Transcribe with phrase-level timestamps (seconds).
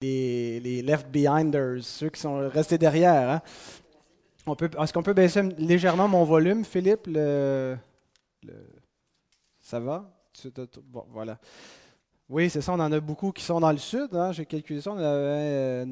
[0.00, 3.30] les, left behinders, ceux qui sont restés derrière.
[3.30, 3.42] Hein.
[4.80, 7.08] Est-ce qu'on peut baisser légèrement mon volume, Philippe?
[9.60, 10.10] Ça va?
[11.10, 11.38] Voilà.
[12.28, 14.14] Oui, c'est ça, on en a beaucoup qui sont dans le sud.
[14.14, 14.32] Hein.
[14.32, 15.86] J'ai calculé ça, on avait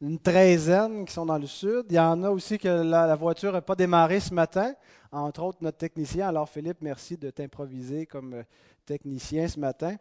[0.00, 1.86] une treizaine qui sont dans le sud.
[1.90, 4.74] Il y en a aussi que la, voiture n'a pas démarré ce matin,
[5.12, 6.28] entre autres notre technicien.
[6.28, 8.42] Alors Philippe, merci de t'improviser comme euh,
[8.84, 9.96] technicien ce matin.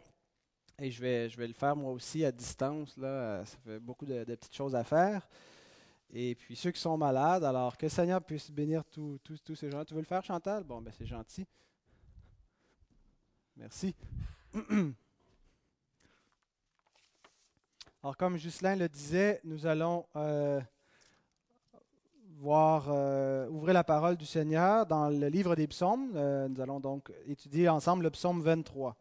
[0.81, 2.95] Et je vais, je vais le faire moi aussi à distance.
[2.97, 3.43] Là.
[3.45, 5.27] Ça fait beaucoup de, petites choses à faire.
[6.11, 9.19] Et puis ceux qui sont malades, alors que le Seigneur puisse bénir tous
[9.55, 9.83] ces gens.
[9.85, 10.63] Tu veux le faire, Chantal?
[10.63, 11.45] Bon, ben c'est gentil.
[13.57, 13.93] Merci.
[18.01, 20.61] Alors, comme Ghislain le disait, nous allons euh,
[22.37, 26.13] voir, euh, ouvrir la parole du Seigneur dans le livre des psaumes.
[26.15, 28.95] Euh, nous allons donc étudier ensemble le psaume 23.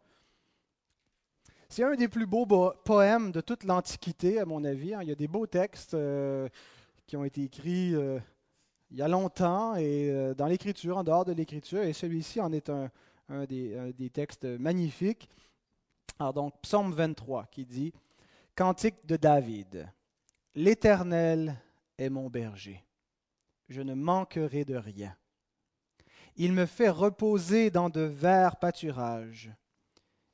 [1.69, 2.47] C'est un des plus beaux
[2.85, 4.95] poèmes de toute l'Antiquité, à mon avis.
[4.95, 5.01] Hein.
[5.03, 5.97] Il y a des beaux textes
[7.07, 7.95] qui ont été écrits
[8.91, 12.71] il y a longtemps et dans l'Écriture, en dehors de l'Écriture, et celui-ci en est
[12.71, 12.91] un,
[13.47, 15.29] des, un, des, textes magnifiques.
[16.19, 17.93] Alors donc, psaume 23 qui dit
[18.55, 19.89] Cantique de David.
[20.55, 21.57] L'Éternel
[21.99, 22.83] est mon berger.
[23.69, 25.15] Je ne manquerai de rien.
[26.37, 29.53] Il me fait reposer dans de verts pâturages.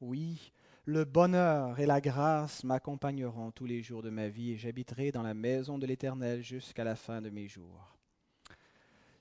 [0.00, 0.52] Oui,
[0.86, 5.22] le bonheur et la grâce m'accompagneront tous les jours de ma vie et j'habiterai dans
[5.22, 7.98] la maison de l'Éternel jusqu'à la fin de mes jours.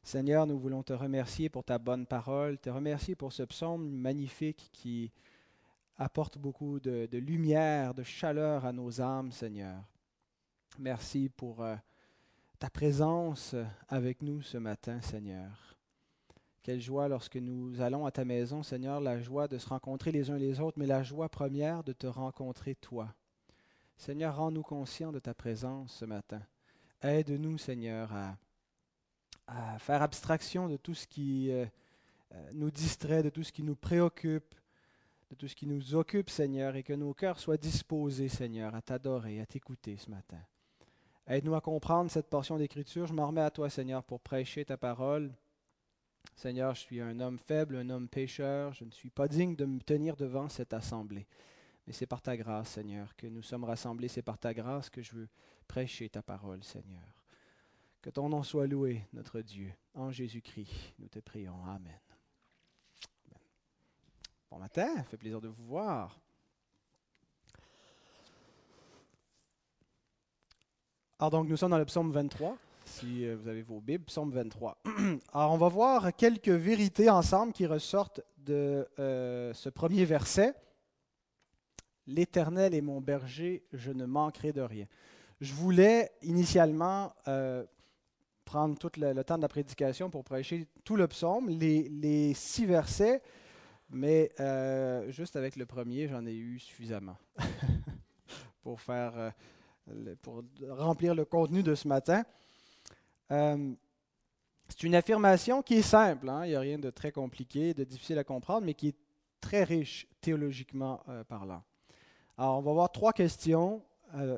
[0.04, 4.70] Seigneur, nous voulons te remercier pour ta bonne parole, te remercier pour ce psaume magnifique
[4.72, 5.12] qui
[5.98, 9.84] apporte beaucoup de, lumière, de chaleur à nos âmes, Seigneur.
[10.78, 11.76] Merci pour euh,
[12.58, 13.54] ta présence
[13.90, 15.69] avec nous ce matin, Seigneur.
[16.62, 20.30] Quelle joie lorsque nous allons à ta maison, Seigneur, la joie de se rencontrer les
[20.30, 23.14] uns les autres, mais la joie première de te rencontrer toi.
[23.96, 26.42] Seigneur, rends-nous conscients de ta présence ce matin.
[27.02, 28.12] Aide-nous, Seigneur,
[29.48, 31.66] à, faire abstraction de tout ce qui euh,
[32.34, 34.54] euh, nous distrait, de tout ce qui nous préoccupe,
[35.30, 38.82] de tout ce qui nous occupe, Seigneur, et que nos cœurs soient disposés, Seigneur, à
[38.82, 40.40] t'adorer, à t'écouter ce matin.
[41.28, 43.08] Aide-nous à comprendre cette portion d'écriture.
[43.08, 45.32] Je m'en remets à toi, Seigneur, pour prêcher ta parole.
[46.40, 48.74] Seigneur, je suis un homme faible, un homme pécheur.
[48.74, 51.28] Je ne suis pas digne de me tenir devant cette assemblée.
[51.86, 54.08] Mais c'est par ta grâce, Seigneur, que nous sommes rassemblés.
[54.08, 55.28] C'est par ta grâce que je veux
[55.68, 57.26] prêcher ta parole, Seigneur.
[58.02, 59.74] Que ton nom soit loué, notre Dieu.
[59.94, 61.62] En Jésus-Christ, nous te prions.
[61.66, 62.00] Amen.
[64.50, 66.18] Bon matin, fait plaisir de vous voir.
[71.20, 72.58] Alors donc nous sommes dans le psaume 23,
[72.90, 74.82] si euh, vous avez vos Bibles, psaume 23.
[75.34, 80.54] Alors on va voir quelques vérités ensemble qui ressortent de euh, ce premier verset.
[82.08, 84.86] L'Éternel est mon berger, je ne manquerai de rien.
[85.40, 87.64] Je voulais initialement euh,
[88.44, 93.22] prendre tout le, temps de la prédication pour prêcher tout le psaume, les, six versets
[93.92, 94.32] mais
[95.10, 97.18] juste avec le premier, j'en ai eu suffisamment
[98.62, 99.34] pour faire,
[100.22, 102.24] pour remplir le contenu de ce matin.
[103.32, 103.74] Euh,
[104.68, 106.46] c'est une affirmation qui est simple, hein.
[106.46, 108.98] il n'y a rien de très compliqué, de difficile à comprendre, mais qui est
[109.42, 111.64] très riche théologiquement parlant.
[112.38, 113.84] Alors, on va voir trois questions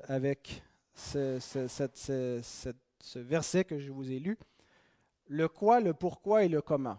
[0.08, 0.64] avec
[0.94, 4.38] ce, ce verset que je vous ai lu.
[5.28, 6.98] Le quoi, le pourquoi et le comment.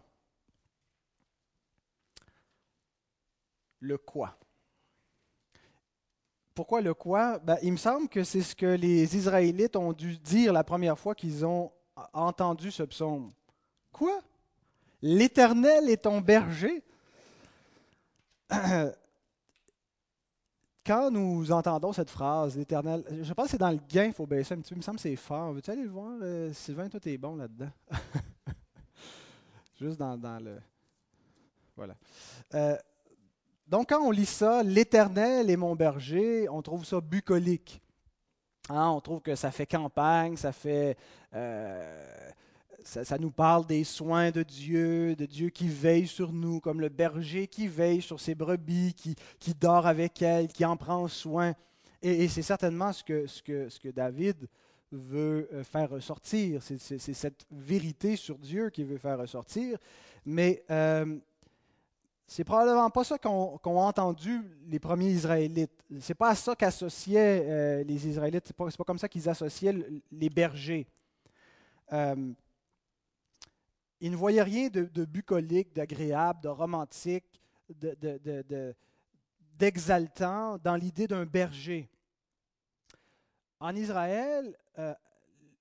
[3.82, 4.36] le quoi.
[6.54, 7.38] Pourquoi le quoi?
[7.40, 10.98] Ben, Il me semble que c'est ce que les Israélites ont dû dire la première
[10.98, 11.72] fois qu'ils ont
[12.12, 13.30] entendu ce psaume.
[13.92, 14.20] Quoi?
[15.02, 16.82] L'Éternel est ton berger?
[20.84, 24.26] Quand nous entendons cette phrase, l'Éternel, je pense que c'est dans le gain, il faut
[24.26, 25.52] baisser un petit peu, il me semble que c'est fort.
[25.52, 27.70] Veux-tu aller le voir, euh, Sylvain, toi, t'es bon là-dedans.
[29.80, 30.58] Juste dans, le...
[31.76, 31.94] Voilà.
[32.54, 32.76] Euh,
[33.66, 37.80] donc, quand on lit ça, l'Éternel est mon berger, on trouve ça bucolique.
[38.68, 40.96] Hein, on trouve que ça fait campagne, ça fait.
[41.34, 42.30] Euh,
[42.84, 46.88] ça, nous parle des soins de Dieu, de Dieu qui veille sur nous, comme le
[46.88, 51.54] berger qui veille sur ses brebis, qui, qui dort avec elles, qui en prend soin.
[52.02, 54.48] Et, c'est certainement ce que, ce, que, ce que David
[54.90, 56.60] veut euh, faire ressortir.
[56.62, 59.78] C'est cette vérité sur Dieu qu'il veut faire ressortir.
[60.24, 61.18] Mais euh,
[62.32, 65.84] c'est probablement pas ça qu'ont entendu les premiers Israélites.
[66.00, 68.44] C'est pas à ça qu'associaient euh, les Israélites.
[68.46, 69.74] C'est pas, pas comme ça qu'ils associaient
[70.10, 70.86] les bergers.
[71.92, 72.32] Euh,
[74.00, 77.26] ils ne voyaient rien de, bucolique, d'agréable, de romantique,
[79.58, 81.90] d'exaltant dans l'idée d'un berger.
[83.60, 84.94] En Israël, euh,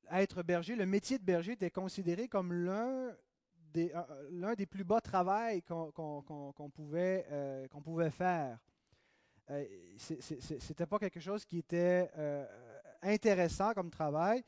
[0.10, 3.14] être berger, le métier de berger était considéré comme l'un
[4.32, 8.60] l'un des plus bas travails qu'on pouvait, euh, pouvait faire.
[9.50, 9.66] Euh,
[9.98, 12.46] C'était pas quelque chose qui était euh,
[13.02, 14.44] intéressant comme travail.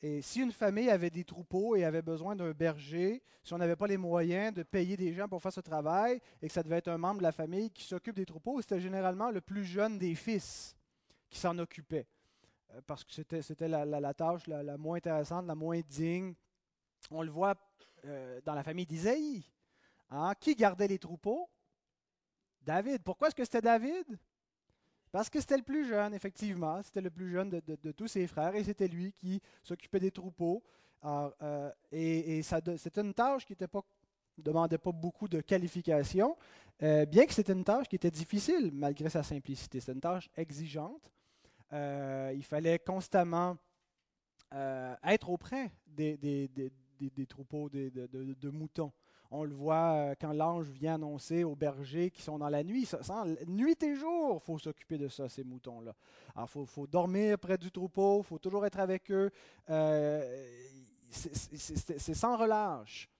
[0.00, 3.76] Et si une famille avait des troupeaux et avait besoin d'un berger, si on n'avait
[3.76, 6.76] pas les moyens de payer des gens pour faire ce travail et que ça devait
[6.76, 9.98] être un membre de la famille qui s'occupe des troupeaux, c'était généralement le plus jeune
[9.98, 10.76] des fils
[11.28, 12.06] qui s'en occupait.
[12.74, 13.12] Euh, parce que
[13.42, 16.34] c'était la, la, tâche la, la, moins intéressante, la moins digne.
[17.10, 17.54] On le voit
[18.04, 19.44] euh, dans la famille d'Isaïe.
[20.10, 20.32] Hein?
[20.40, 21.48] Qui gardait les troupeaux?
[22.62, 23.02] David.
[23.02, 24.18] Pourquoi est-ce que c'était David?
[25.10, 26.82] Parce que c'était le plus jeune, effectivement.
[26.82, 30.62] C'était le plus jeune de, tous ses frères et c'était lui qui s'occupait des troupeaux.
[31.04, 33.66] Euh, et, c'était une tâche qui ne
[34.36, 36.36] demandait pas beaucoup de qualifications,
[36.82, 39.80] euh, bien que c'était une tâche qui était difficile malgré sa simplicité.
[39.80, 41.10] C'était une tâche exigeante.
[41.72, 43.56] il fallait constamment
[44.52, 46.70] être auprès des,
[47.26, 48.92] troupeaux de, moutons.
[49.30, 52.88] On le voit euh, quand l'ange vient annoncer aux bergers qui sont dans la nuit.
[53.46, 55.94] nuit et jour, il faut s'occuper de ça, ces moutons-là.
[56.38, 59.30] Il faut, dormir près du troupeau, il faut toujours être avec eux.
[59.68, 60.46] Euh,
[61.10, 63.10] c'est sans relâche.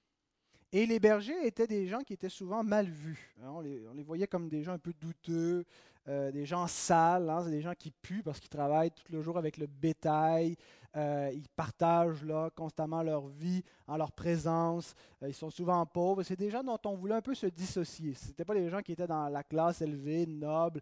[0.70, 3.34] Et les bergers étaient des gens qui étaient souvent mal vus.
[3.42, 3.50] Hein.
[3.54, 5.64] On les, voyait comme des gens un peu douteux,
[6.08, 7.44] euh, des gens sales, hein.
[7.50, 10.56] des gens qui puent parce qu'ils travaillent tout le jour avec le bétail.
[10.96, 14.94] Euh, ils partagent là, constamment leur vie en leur présence.
[15.22, 16.22] Euh, ils sont souvent pauvres.
[16.22, 18.14] C'est des gens dont on voulait un peu se dissocier.
[18.14, 20.81] Ce n'étaient pas les gens qui étaient dans la classe élevée, noble,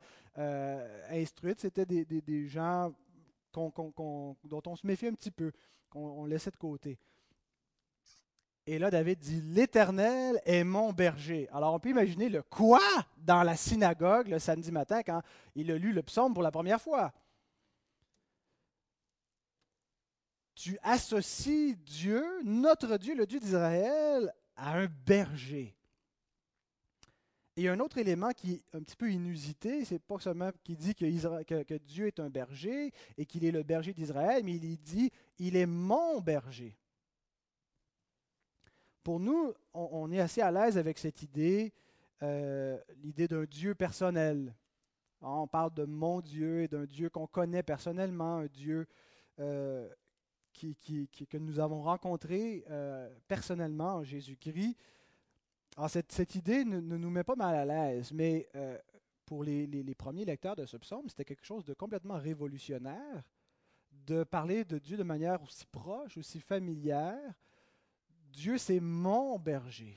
[1.11, 1.61] instruite.
[1.61, 2.93] C'était des, gens
[3.53, 5.51] dont on se méfiait un petit peu,
[5.91, 6.99] qu'on laissait de côté.
[8.69, 11.49] Et là, David dit, l'Éternel est mon berger.
[11.53, 12.81] Alors, on peut imaginer le quoi
[13.17, 15.23] dans la synagogue le samedi matin quand
[15.55, 17.13] il a lu le psaume pour la première fois.
[20.57, 25.77] Tu associes Dieu, notre Dieu, le Dieu d'Israël, à un berger.
[27.57, 30.95] Et un autre élément qui est un petit peu inusité, c'est pas seulement qu'il dit
[30.95, 35.57] que Dieu est un berger et qu'il est le berger d'Israël, mais il dit, il
[35.57, 36.77] est mon berger
[39.07, 41.73] pour nous, on, est assez à l'aise avec cette idée,
[42.25, 44.53] euh, l'idée d'un Dieu personnel.
[45.23, 48.89] Hein, on parle de mon Dieu et d'un Dieu qu'on connaît personnellement, un Dieu
[49.39, 49.89] euh,
[50.53, 50.77] qui,
[51.31, 54.77] que nous avons rencontré euh, personnellement en Jésus-Christ.
[55.87, 58.49] Cette, idée ne, nous met pas mal à l'aise, mais
[59.25, 63.23] pour les, premiers lecteurs de ce psaume, c'était quelque chose de complètement révolutionnaire
[63.93, 67.35] de parler de Dieu de manière aussi proche, aussi familière,
[68.37, 69.97] Dieu, c'est mon berger.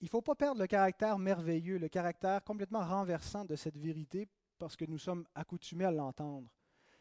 [0.00, 4.28] Il ne faut pas perdre le caractère merveilleux, le caractère complètement renversant de cette vérité
[4.58, 6.48] parce que nous sommes accoutumés à l'entendre.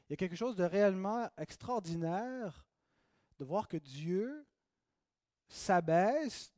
[0.07, 2.67] Il y a quelque chose de réellement extraordinaire
[3.39, 4.45] de voir que Dieu
[5.47, 6.53] s'abaisse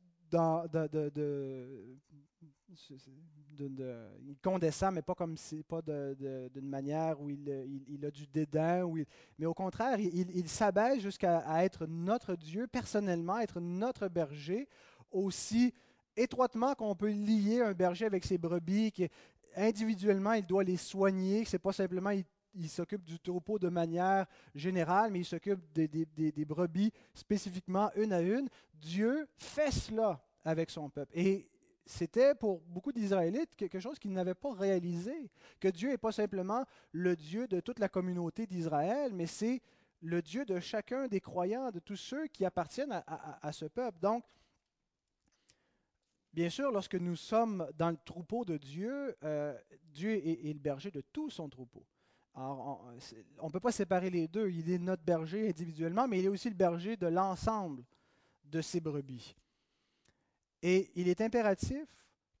[3.60, 8.90] il condescend, mais pas comme pas d'une manière où il, a du dédain,
[9.38, 14.68] mais au contraire, il, s'abaisse jusqu'à être notre Dieu personnellement, être notre berger,
[15.10, 15.72] aussi
[16.16, 19.08] étroitement qu'on peut lier un berger avec ses brebis, qui
[19.56, 22.10] individuellement il doit les soigner, c'est pas simplement
[22.68, 28.48] s'occupe du troupeau de manière générale, mais il s'occupe des, brebis spécifiquement une à une.
[28.74, 31.12] Dieu fait cela avec son peuple.
[31.14, 31.48] Et
[31.86, 36.64] c'était pour beaucoup d'Israélites quelque chose qu'ils n'avaient pas réalisé, que Dieu n'est pas simplement
[36.92, 39.62] le Dieu de toute la communauté d'Israël, mais c'est
[40.02, 43.98] le Dieu de chacun des croyants, de tous ceux qui appartiennent à, ce peuple.
[44.00, 44.24] Donc,
[46.32, 50.90] bien sûr, lorsque nous sommes dans le troupeau de Dieu, euh, Dieu est, le berger
[50.90, 51.84] de tout son troupeau.
[52.38, 52.86] Alors,
[53.40, 54.48] on ne peut pas séparer les deux.
[54.48, 57.82] Il est notre berger individuellement, mais il est aussi le berger de l'ensemble
[58.44, 59.34] de ses brebis.
[60.62, 61.84] Et il est impératif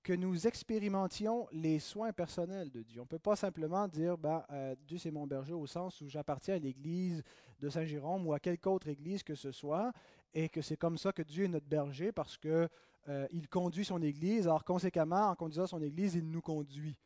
[0.04, 3.00] que nous expérimentions les soins personnels de Dieu.
[3.00, 6.08] On ne peut pas simplement dire ben, euh, Dieu c'est mon berger au sens où
[6.08, 7.24] j'appartiens à l'église
[7.58, 9.92] de Saint-Jérôme ou à quelque autre église que ce soit,
[10.32, 12.68] et que c'est comme ça que Dieu est notre berger parce qu'il
[13.08, 14.46] euh, conduit son église.
[14.46, 16.96] Alors conséquemment, en conduisant son église, il nous conduit.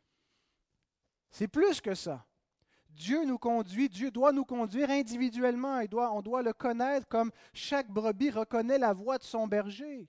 [1.31, 2.23] C'est plus que ça.
[2.93, 5.81] Dieu nous conduit, Dieu doit nous conduire individuellement.
[5.91, 10.07] On doit le connaître comme chaque brebis reconnaît la voix de son berger.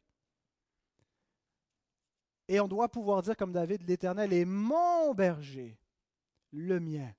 [2.47, 5.79] Et on doit pouvoir dire comme David, l'Éternel est mon berger,
[6.53, 7.13] le mien.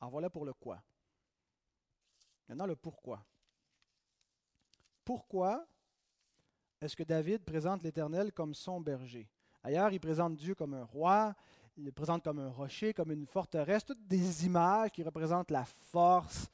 [0.00, 0.82] Alors voilà pour le quoi.
[2.48, 3.24] Maintenant le pourquoi.
[5.04, 5.66] Pourquoi
[6.80, 9.28] est-ce que David présente l'Éternel comme son berger?
[9.62, 11.34] Ailleurs, il présente Dieu comme un roi,
[11.76, 15.64] il le présente comme un rocher, comme une forteresse, toutes des images qui représentent la
[15.64, 16.48] force,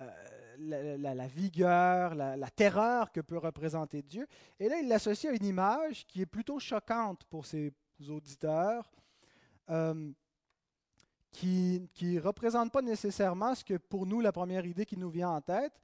[0.00, 4.26] euh, la, vigueur, la, terreur que peut représenter Dieu.
[4.58, 7.72] Et là, il l'associe à une image qui est plutôt choquante pour ses
[8.08, 8.90] auditeurs,
[9.70, 10.10] euh,
[11.30, 15.30] qui ne représente pas nécessairement ce que pour nous, la première idée qui nous vient
[15.30, 15.80] en tête.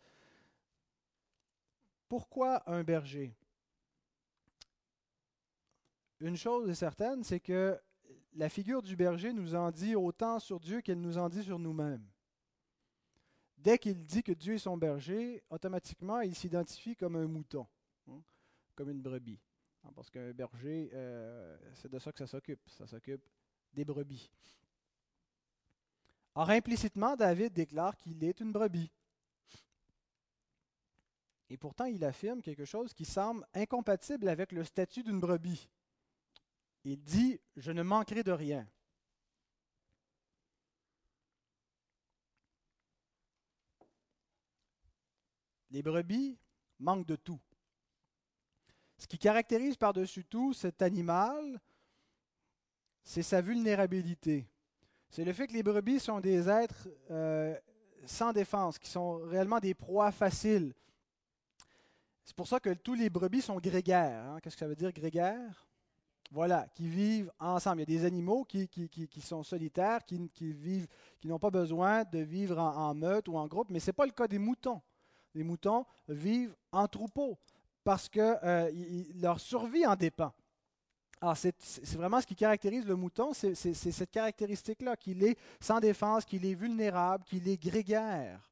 [2.09, 3.35] Pourquoi un berger?
[6.21, 7.81] Une chose est certaine, c'est que
[8.35, 11.59] la figure du berger nous en dit autant sur Dieu qu'elle nous en dit sur
[11.59, 12.07] nous-mêmes.
[13.59, 17.67] Dès qu'il dit que Dieu est son berger, automatiquement, il s'identifie comme un mouton,
[18.09, 18.21] hein,
[18.75, 19.39] comme une brebis.
[19.85, 22.61] Hein, parce qu'un berger, euh, c'est de ça que ça s'occupe.
[22.69, 23.29] Ça s'occupe
[23.73, 24.31] des brebis.
[26.35, 28.91] Or, implicitement, David déclare qu'il est une brebis.
[31.51, 35.69] Et pourtant, il affirme quelque chose qui semble incompatible avec le statut d'une brebis.
[36.85, 38.69] Il dit, je ne manquerai de rien.
[45.71, 46.39] Les brebis
[46.79, 47.41] manquent de tout.
[48.99, 51.61] Ce qui caractérise par-dessus tout cet animal,
[53.03, 54.49] c'est sa vulnérabilité.
[55.09, 57.59] C'est le fait que les brebis sont des êtres euh,
[58.05, 60.75] sans défense, qui sont réellement des proies faciles.
[62.25, 64.25] C'est pour ça que tous les brebis sont grégaires.
[64.25, 64.41] Hein.
[64.41, 65.69] Qu'est-ce que ça veut dire grégaire
[66.33, 67.83] voilà, qui vivent ensemble.
[67.83, 68.69] Il y a des animaux qui,
[69.21, 70.89] sont solitaires, qui, vivent,
[71.21, 74.07] qui n'ont pas besoin de vivre en, meute ou en groupe, mais ce n'est pas
[74.07, 74.81] le cas des moutons.
[75.35, 77.39] Les moutons vivent en troupeau
[77.85, 78.71] parce que euh,
[79.15, 80.33] leur survie en dépend.
[81.21, 81.55] Alors, c'est
[81.97, 86.55] vraiment ce qui caractérise le mouton, c'est cette caractéristique-là, qu'il est sans défense, qu'il est
[86.55, 88.51] vulnérable, qu'il est grégaire.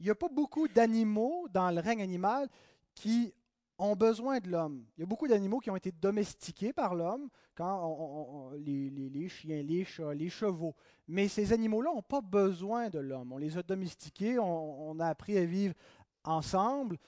[0.00, 2.48] Il n'y a pas beaucoup d'animaux dans le règne animal
[2.94, 3.32] qui
[3.78, 4.84] ont besoin de l'homme.
[4.96, 9.86] Il y a beaucoup d'animaux qui ont été domestiqués par l'homme, quand les, chiens, les
[10.14, 10.74] les chevaux.
[11.08, 13.32] Mais ces animaux-là n'ont pas besoin de l'homme.
[13.32, 15.74] On les a domestiqués, on, a appris à vivre
[16.22, 16.98] ensemble,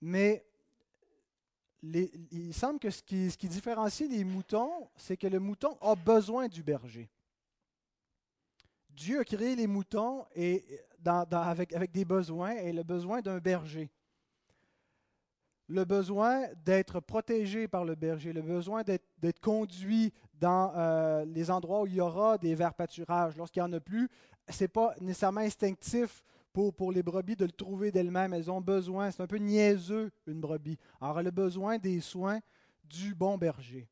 [0.00, 0.44] mais
[1.82, 5.94] il semble que ce qui, ce qui différencie les moutons, c'est que le mouton a
[5.94, 7.08] besoin du berger.
[8.90, 10.64] Dieu a créé les moutons et,
[11.04, 13.90] avec, avec des besoins et le besoin d'un berger
[15.68, 21.82] le besoin d'être protégé par le berger, le besoin d'être conduit dans euh, les endroits
[21.82, 23.36] où il y aura des verts pâturages.
[23.36, 24.08] Lorsqu'il n'y en a plus,
[24.48, 28.32] ce n'est pas nécessairement instinctif pour, les brebis de le trouver d'elles-mêmes.
[28.32, 30.78] Elles ont besoin, c'est un peu niaiseux une brebis.
[31.00, 32.40] Alors elle a besoin des soins
[32.84, 33.88] du bon berger.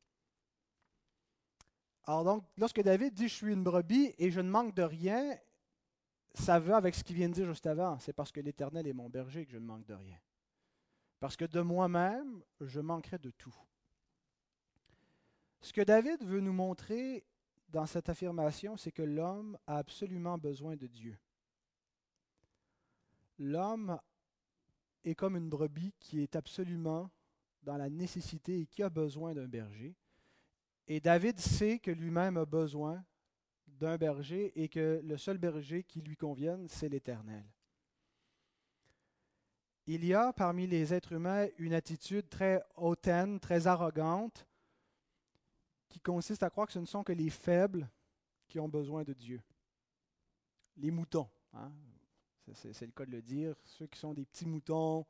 [2.05, 5.35] Alors donc, lorsque David dit je suis une brebis et je ne manque de rien,
[6.33, 7.99] ça va avec ce qu'il vient de dire juste avant.
[7.99, 10.17] C'est parce que l'Éternel est mon berger que je ne manque de rien.
[11.19, 13.55] Parce que de moi-même, je manquerai de tout.
[15.61, 17.25] Ce que David veut nous montrer
[17.69, 21.17] dans cette affirmation, c'est que l'homme a absolument besoin de Dieu.
[23.37, 23.99] L'homme
[25.03, 27.09] est comme une brebis qui est absolument
[27.63, 29.95] dans la nécessité et qui a besoin d'un berger.
[30.87, 33.03] Et David sait que lui-même a besoin
[33.67, 37.43] d'un berger et que le seul berger qui lui convienne, c'est l'Éternel.
[39.87, 44.47] Il y a parmi les êtres humains une attitude très hautaine, très arrogante,
[45.89, 47.87] qui consiste à croire que ce ne sont que les faibles
[48.47, 49.41] qui ont besoin de Dieu.
[50.77, 51.71] Les moutons, hein?
[52.53, 55.05] c'est le cas de le dire, ceux qui sont des petits moutons,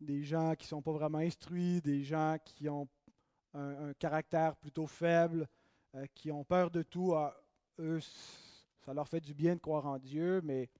[0.00, 2.88] des gens qui ne sont pas vraiment instruits, des gens qui ont
[3.54, 5.48] un, caractère plutôt faible,
[5.96, 7.36] euh, qui ont peur de tout, ah,
[7.80, 8.00] eux,
[8.84, 10.70] ça leur fait du bien de croire en Dieu, mais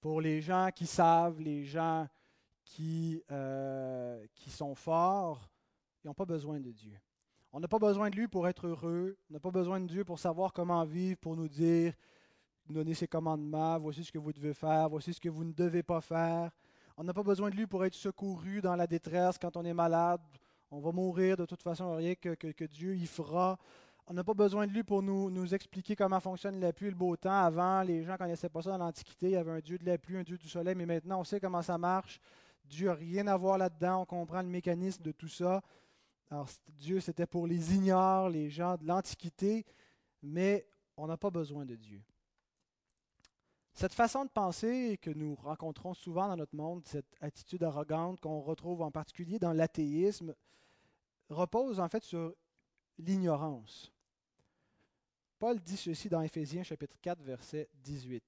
[0.00, 2.06] pour les gens qui savent, les gens
[2.64, 5.48] qui, euh, qui sont forts,
[6.02, 6.98] ils n'ont pas besoin de Dieu.
[7.52, 9.16] On n'a pas besoin de lui pour être heureux.
[9.30, 11.94] On n'a pas besoin de Dieu pour savoir comment vivre, pour nous dire,
[12.68, 15.82] donner ses commandements, voici ce que vous devez faire, voici ce que vous ne devez
[15.82, 16.50] pas faire.
[16.96, 19.74] On n'a pas besoin de lui pour être secouru dans la détresse quand on est
[19.74, 20.20] malade.
[20.70, 23.58] On va mourir de toute façon, rien que, que, que Dieu y fera.
[24.10, 26.96] On n'a pas besoin de lui pour nous, expliquer comment fonctionne la pluie et le
[26.96, 27.30] beau temps.
[27.30, 29.26] Avant, les gens ne connaissaient pas ça dans l'Antiquité.
[29.26, 31.24] Il y avait un dieu de la pluie, un dieu du soleil, mais maintenant on
[31.24, 32.18] sait comment ça marche.
[32.64, 34.00] Dieu n'a rien à voir là-dedans.
[34.00, 35.62] On comprend le mécanisme de tout ça.
[36.30, 39.66] Alors, Dieu, c'était pour les ignares, les gens de l'Antiquité,
[40.22, 42.02] mais on n'a pas besoin de Dieu.
[43.74, 48.40] Cette façon de penser que nous rencontrons souvent dans notre monde, cette attitude arrogante qu'on
[48.40, 50.34] retrouve en particulier dans l'athéisme,
[51.28, 52.34] repose en fait sur
[52.96, 53.92] l'ignorance.
[55.38, 58.24] Paul dit ceci dans Éphésiens chapitre 4 verset 18.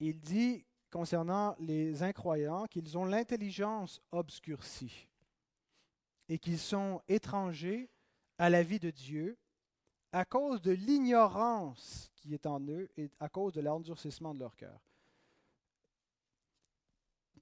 [0.00, 5.08] Il dit concernant les incroyants qu'ils ont l'intelligence obscurcie
[6.28, 7.90] et qu'ils sont étrangers
[8.36, 9.38] à la vie de Dieu
[10.12, 14.54] à cause de l'ignorance qui est en eux et à cause de l'endurcissement de leur
[14.56, 14.78] cœur.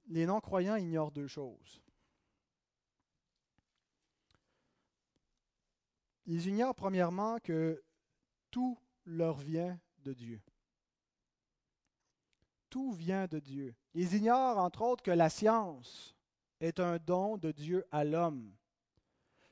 [0.07, 1.81] Les non-croyants ignorent deux choses.
[6.25, 7.83] Ils ignorent premièrement que
[8.51, 10.41] tout leur vient de Dieu.
[12.69, 13.75] Tout vient de Dieu.
[13.93, 16.15] Ils ignorent entre autres que la science
[16.59, 18.53] est un don de Dieu à l'homme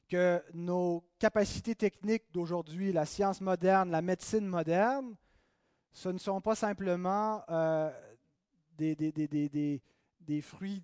[0.09, 5.15] que nos capacités techniques d'aujourd'hui, la science moderne, la médecine moderne,
[5.93, 7.91] ce ne sont pas simplement euh,
[8.75, 10.83] des, des, fruits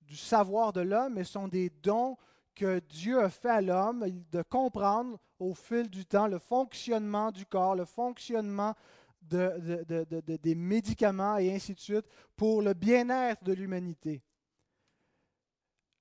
[0.00, 2.16] du savoir de l'homme, mais sont des dons
[2.54, 7.46] que Dieu a fait à l'homme de comprendre au fil du temps le fonctionnement du
[7.46, 8.74] corps, le fonctionnement
[9.22, 12.06] des médicaments et ainsi de suite
[12.36, 14.22] pour le bien-être de l'humanité.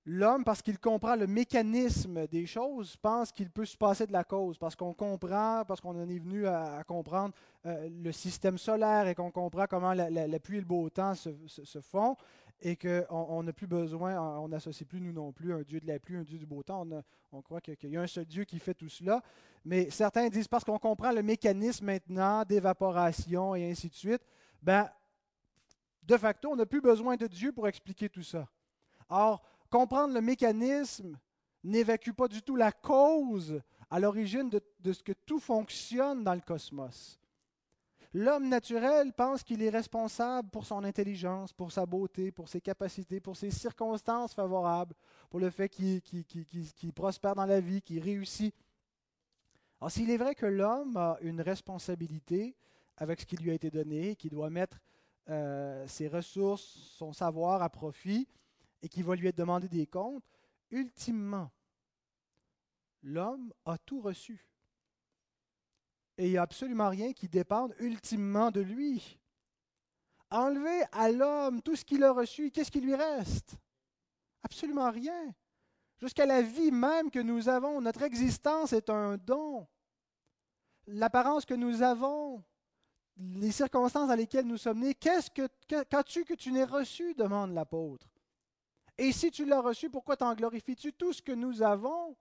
[0.06, 4.24] L'homme, parce qu'il comprend le mécanisme des choses, pense qu'il peut se passer de la
[4.24, 7.36] cause, parce qu'on comprend, parce qu'on en est venu à, comprendre
[7.68, 11.30] euh, le système solaire et qu'on comprend comment la, pluie et le beau temps se,
[11.82, 12.16] font,
[12.62, 16.00] et qu'on n'a plus besoin, on n'associe plus nous non plus un Dieu de la
[16.00, 16.88] pluie, un Dieu du beau temps.
[17.32, 19.22] On, croit qu'il y a un seul Dieu qui fait tout cela.
[19.66, 24.22] Mais certains disent parce qu'on comprend le mécanisme maintenant d'évaporation et ainsi de suite,
[24.62, 24.90] ben,
[26.04, 28.48] de facto, on n'a plus besoin de Dieu pour expliquer tout ça.
[29.10, 29.42] Or,
[29.72, 31.18] Comprendre le mécanisme
[31.64, 36.42] n'évacue pas du tout la cause à l'origine de, ce que tout fonctionne dans le
[36.42, 37.21] cosmos.
[38.14, 43.22] L'homme naturel pense qu'il est responsable pour son intelligence, pour sa beauté, pour ses capacités,
[43.22, 44.96] pour ses circonstances favorables,
[45.30, 48.54] pour le fait qu'il prospère dans la vie, qu'il réussit.
[49.80, 52.58] Alors s'il est vrai que l'homme a une responsabilité
[52.98, 54.78] avec ce qui lui a été donné, qu'il doit mettre
[55.30, 58.28] euh, ses ressources, son savoir à profit,
[58.82, 60.26] et qui va lui être demandé des comptes,
[60.70, 61.50] ultimement,
[63.04, 64.46] l'homme a tout reçu.
[66.22, 69.20] Et il n'y a absolument rien qui dépende ultimement de lui.
[70.30, 73.56] Enlever à l'homme tout ce qu'il a reçu, qu'est-ce qui lui reste?
[74.44, 75.34] Absolument rien.
[75.98, 79.68] Jusqu'à la vie même que nous avons, notre existence est un don.
[80.86, 82.44] L'apparence que nous avons,
[83.18, 85.48] les circonstances dans lesquelles nous sommes nés, qu'est-ce que
[85.90, 87.16] qu'as-tu que tu n'aies reçu?
[87.16, 88.08] demande l'apôtre.
[88.96, 90.94] Et si tu l'as reçu, pourquoi t'en glorifies-tu?
[90.94, 92.16] Tout ce que nous avons,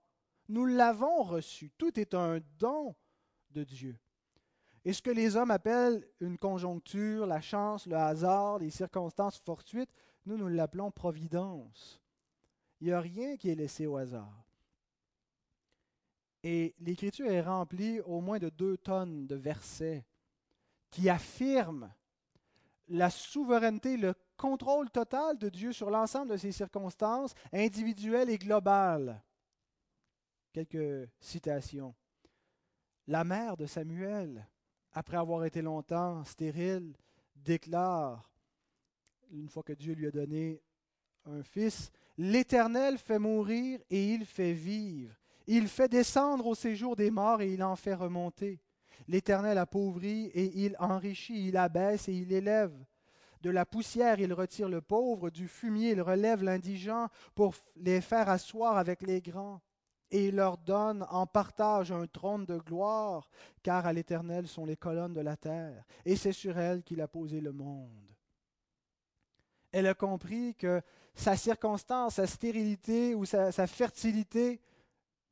[0.49, 1.69] nous l'avons reçu.
[1.77, 2.95] Tout est un don
[3.51, 3.97] de Dieu.
[4.83, 9.91] Et ce que les hommes appellent une conjoncture, la chance, le hasard, les circonstances fortuites,
[10.25, 12.01] nous, nous l'appelons providence.
[12.79, 14.43] Il n'y a rien qui est laissé au hasard.
[16.43, 20.03] Et l'Écriture est remplie au moins de deux tonnes de versets
[20.89, 21.93] qui affirment
[22.87, 29.21] la souveraineté, le contrôle total de Dieu sur l'ensemble de ses circonstances individuelles et globales.
[30.51, 31.93] Quelques citations.
[33.11, 34.47] La mère de Samuel,
[34.93, 36.95] après avoir été longtemps stérile,
[37.35, 38.31] déclare,
[39.33, 40.61] une fois que Dieu lui a donné
[41.25, 45.13] un fils, L'Éternel fait mourir et il fait vivre.
[45.45, 48.61] Il fait descendre au séjour des morts et il en fait remonter.
[49.09, 52.71] L'Éternel appauvrit et il enrichit, il abaisse et il élève.
[53.41, 58.29] De la poussière, il retire le pauvre, du fumier, il relève l'indigent pour les faire
[58.29, 59.59] asseoir avec les grands.
[60.11, 63.29] Et il leur donne en partage un trône de gloire,
[63.63, 67.07] car à l'Éternel sont les colonnes de la terre, et c'est sur elle qu'il a
[67.07, 68.11] posé le monde.
[69.71, 70.81] Elle a compris que
[71.15, 74.61] sa circonstance, sa stérilité ou sa, sa fertilité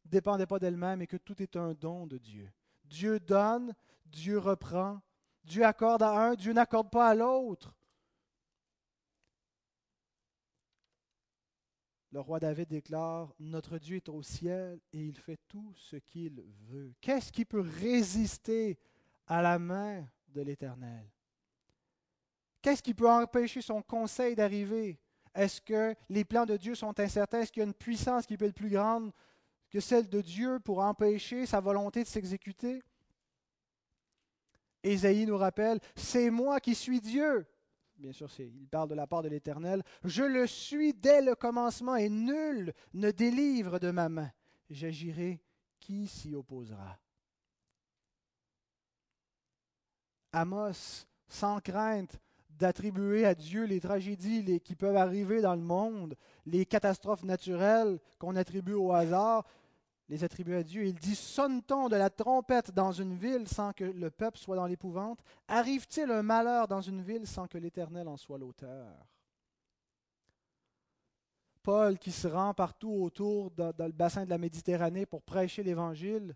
[0.05, 2.49] ne dépendait pas d'elle-même et que tout est un don de Dieu.
[2.85, 3.73] Dieu donne,
[4.05, 5.01] Dieu reprend,
[5.43, 7.75] Dieu accorde à un, Dieu n'accorde pas à l'autre.
[12.11, 16.43] Le roi David déclare, Notre Dieu est au ciel et il fait tout ce qu'il
[16.67, 16.93] veut.
[17.01, 18.79] Qu'est-ce qui peut résister
[19.27, 21.07] à la main de l'Éternel?
[22.61, 24.99] Qu'est-ce qui peut empêcher son conseil d'arriver?
[25.35, 27.41] Est-ce que les plans de Dieu sont incertains?
[27.41, 29.11] Est-ce qu'il y a une puissance qui peut être plus grande
[29.69, 32.81] que celle de Dieu pour empêcher sa volonté de s'exécuter?
[34.83, 37.45] Ésaïe nous rappelle, c'est moi qui suis Dieu
[37.99, 39.83] bien sûr, il parle de la part de l'Éternel.
[40.03, 44.31] Je le suis dès le commencement et nul ne délivre de ma main.
[44.69, 45.41] j'agirai,
[45.79, 46.99] qui s'y opposera
[50.31, 56.65] Amos, sans crainte d'attribuer à Dieu les tragédies qui peuvent arriver dans le monde, les
[56.65, 59.45] catastrophes naturelles qu'on attribue au hasard,
[60.09, 60.85] les attribuer à Dieu.
[60.85, 64.65] Il dit Sonne-t-on de la trompette dans une ville sans que le peuple soit dans
[64.65, 65.19] l'épouvante?
[65.47, 69.07] Arrive-t-il un malheur dans une ville sans que l'Éternel en soit l'auteur?
[71.61, 76.35] Paul, qui se rend partout autour dans, le bassin de la Méditerranée pour prêcher l'Évangile,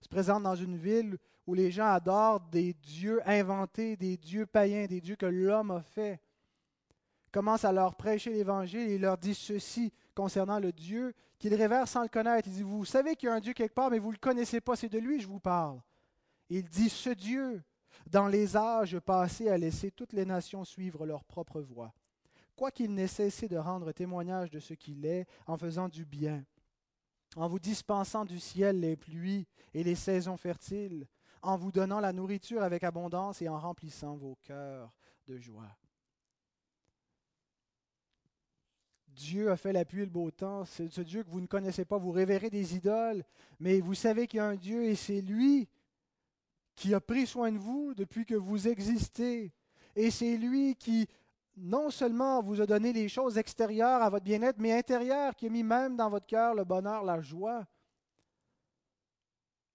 [0.00, 1.16] se présente dans une ville
[1.46, 5.82] où les gens adorent des dieux inventés, des dieux païens, des dieux que l'homme a
[5.82, 6.20] fait.
[7.30, 11.86] Commence à leur prêcher l'Évangile et il leur dit ceci concernant le Dieu qu'il révère
[11.86, 12.48] sans le connaître.
[12.48, 14.18] Il dit, vous savez qu'il y a un Dieu quelque part, mais vous ne le
[14.18, 15.80] connaissez pas, c'est de lui que je vous parle.
[16.48, 17.62] Il dit, ce Dieu,
[18.10, 21.92] dans les âges passés, a laissé toutes les nations suivre leur propre voie
[22.56, 26.44] quoiqu'il n'ait cessé de rendre témoignage de ce qu'il est en faisant du bien,
[27.36, 31.06] en vous dispensant du ciel les pluies et les saisons fertiles,
[31.42, 34.92] en vous donnant la nourriture avec abondance et en remplissant vos cœurs
[35.26, 35.76] de joie.
[39.16, 40.64] Dieu a fait la pluie et le beau temps.
[40.66, 41.96] C'est ce Dieu que vous ne connaissez pas.
[41.96, 43.24] Vous révérez des idoles,
[43.58, 45.68] mais vous savez qu'il y a un Dieu et c'est lui
[46.74, 49.52] qui a pris soin de vous depuis que vous existez.
[49.96, 51.08] Et c'est lui qui
[51.56, 55.48] non seulement vous a donné les choses extérieures à votre bien-être, mais intérieures, qui a
[55.48, 57.66] mis même dans votre cœur le bonheur, la joie.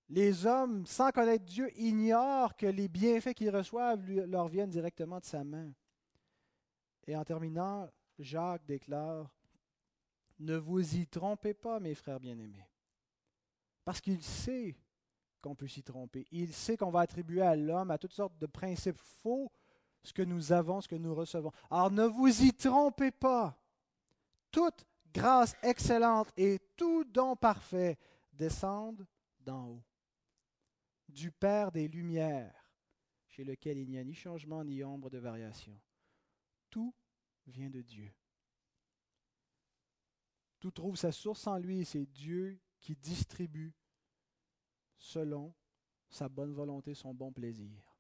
[0.09, 5.25] Les hommes, sans connaître Dieu, ignorent que les bienfaits qu'ils reçoivent leur viennent directement de
[5.25, 5.71] sa main.
[7.07, 7.89] Et en terminant,
[8.21, 9.29] Jacques déclare,
[10.39, 12.67] Ne vous y trompez pas, mes frères bien-aimés,
[13.83, 14.75] parce qu'il sait
[15.41, 16.25] qu'on peut s'y tromper.
[16.31, 19.51] Il sait qu'on va attribuer à l'homme à toutes sortes de principes faux
[20.03, 21.51] ce que nous avons, ce que nous recevons.
[21.69, 23.57] Alors ne vous y trompez pas.
[24.51, 27.97] Toute grâce excellente et tout don parfait
[28.33, 29.05] descendent
[29.39, 29.83] d'en haut,
[31.07, 32.55] du Père des Lumières,
[33.27, 35.77] chez lequel il n'y a ni changement ni ombre de variation.
[36.69, 36.93] Tout
[37.47, 38.13] vient de Dieu.
[40.59, 43.73] Tout trouve sa source en lui et c'est Dieu qui distribue
[44.97, 45.53] selon
[46.09, 47.95] sa bonne volonté, son bon plaisir.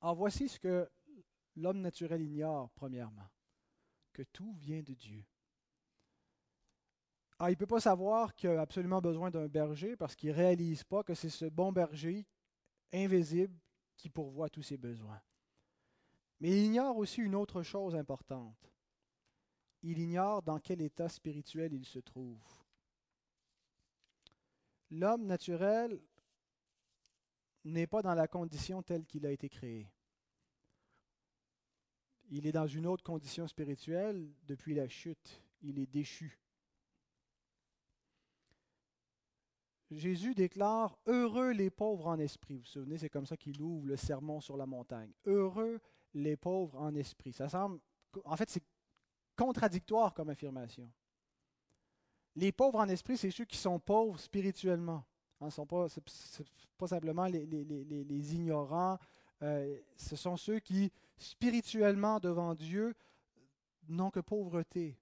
[0.00, 0.90] Alors voici ce que
[1.56, 3.28] l'homme naturel ignore, premièrement,
[4.12, 5.24] que tout vient de Dieu.
[7.38, 10.34] Alors, il ne peut pas savoir qu'il a absolument besoin d'un berger parce qu'il ne
[10.34, 12.26] réalise pas que c'est ce bon berger
[12.92, 13.58] invisible
[13.96, 15.20] qui pourvoit tous ses besoins.
[16.40, 18.72] Mais il ignore aussi une autre chose importante.
[19.82, 22.42] Il ignore dans quel état spirituel il se trouve.
[24.90, 26.00] L'homme naturel
[27.64, 29.88] n'est pas dans la condition telle qu'il a été créé.
[32.30, 35.42] Il est dans une autre condition spirituelle depuis la chute.
[35.62, 36.38] Il est déchu.
[39.90, 42.56] Jésus déclare Heureux les pauvres en esprit.
[42.56, 45.10] Vous vous souvenez, c'est comme ça qu'il ouvre le sermon sur la montagne.
[45.26, 45.80] Heureux
[46.14, 47.32] les pauvres en esprit.
[47.32, 47.80] Ça semble.
[48.24, 48.62] En fait, c'est
[49.36, 50.90] contradictoire comme affirmation.
[52.36, 55.04] Les pauvres en esprit, c'est ceux qui sont pauvres spirituellement.
[55.40, 55.88] Ce ne sont pas,
[56.86, 58.98] simplement les, les, ignorants.
[59.42, 62.94] Euh, ce sont ceux qui, spirituellement devant Dieu,
[63.88, 64.98] n'ont que pauvreté.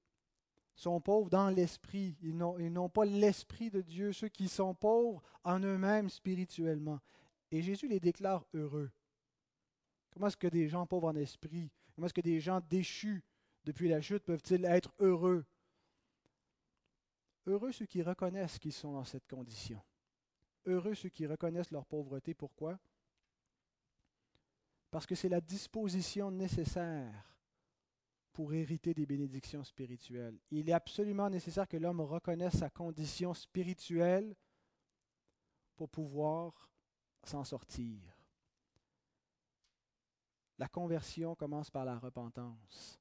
[0.79, 2.17] Sont pauvres dans l'esprit.
[2.23, 7.01] Ils n'ont pas l'esprit de Dieu, ceux qui sont pauvres en eux-mêmes spirituellement.
[7.51, 8.91] Et Jésus les déclare heureux.
[10.13, 13.25] Comment est-ce que des gens pauvres en esprit, comment est-ce que des gens déchus
[13.65, 15.45] depuis la chute peuvent-ils être heureux?
[17.47, 19.83] Heureux ceux qui reconnaissent qu'ils sont dans cette condition.
[20.65, 22.35] Heureux ceux qui reconnaissent leur pauvreté.
[22.35, 22.79] Pourquoi?
[24.93, 27.25] Parce que c'est la disposition nécessaire
[28.39, 30.39] pour hériter des bénédictions spirituelles.
[30.53, 34.37] Il est absolument nécessaire que l'homme reconnaisse sa condition spirituelle
[35.75, 36.71] pour pouvoir
[37.25, 37.99] s'en sortir.
[40.57, 43.01] La conversion commence par la repentance.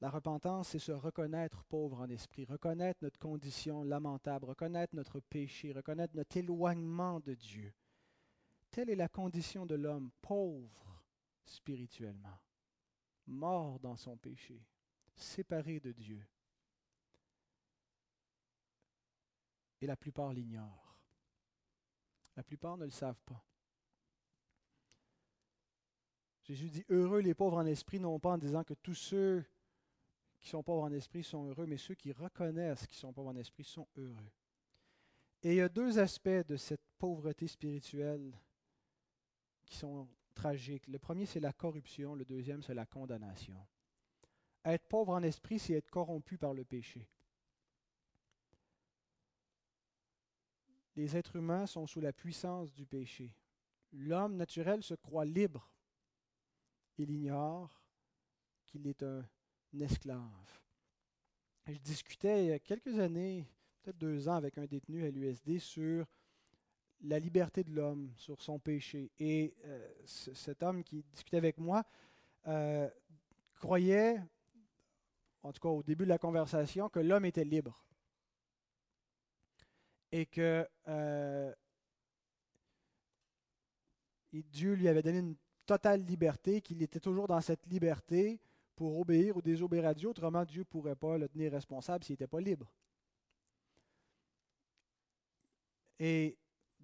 [0.00, 5.72] La repentance, c'est se reconnaître pauvre en esprit, reconnaître notre condition lamentable, reconnaître notre péché,
[5.72, 7.74] reconnaître notre éloignement de Dieu.
[8.70, 11.02] Telle est la condition de l'homme pauvre
[11.44, 12.38] spirituellement,
[13.26, 14.60] mort dans son péché,
[15.14, 16.24] séparé de Dieu.
[19.80, 20.98] Et la plupart l'ignorent.
[22.36, 23.42] La plupart ne le savent pas.
[26.44, 29.44] Jésus dit, heureux les pauvres en esprit, non pas en disant que tous ceux
[30.38, 33.36] qui sont pauvres en esprit sont heureux, mais ceux qui reconnaissent qu'ils sont pauvres en
[33.36, 34.30] esprit sont heureux.
[35.42, 38.32] Et il y a deux aspects de cette pauvreté spirituelle
[39.64, 40.86] qui sont tragiques.
[40.86, 43.66] Le premier, c'est la corruption, le deuxième, c'est la condamnation.
[44.64, 47.08] Être pauvre en esprit, c'est être corrompu par le péché.
[50.96, 53.34] les êtres humains sont sous la puissance du péché.
[53.92, 55.70] L'homme naturel se croit libre.
[56.98, 57.82] Il ignore
[58.66, 59.24] qu'il est un
[59.78, 60.60] esclave.
[61.66, 63.46] Je discutais il y a quelques années,
[63.82, 66.06] peut-être deux ans, avec un détenu à l'USD sur
[67.02, 69.10] la liberté de l'homme, sur son péché.
[69.18, 71.84] Et euh, cet homme qui discutait avec moi
[72.46, 72.88] euh,
[73.54, 74.20] croyait,
[75.42, 77.82] en tout cas au début de la conversation, que l'homme était libre.
[80.12, 81.52] Et que euh,
[84.32, 88.40] Dieu lui avait donné une totale liberté, qu'il était toujours dans cette liberté
[88.76, 90.08] pour obéir ou désobéir à Dieu.
[90.08, 92.72] Autrement, Dieu ne pourrait pas le tenir responsable s'il n'était pas libre.
[95.98, 96.36] Et